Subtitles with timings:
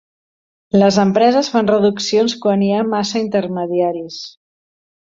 [0.83, 4.23] Les empreses fan reduccions quan hi ha massa intermediaris.